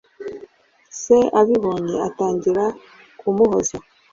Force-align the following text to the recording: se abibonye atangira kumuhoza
se 1.01 1.17
abibonye 1.39 1.95
atangira 2.07 2.63
kumuhoza 3.19 3.77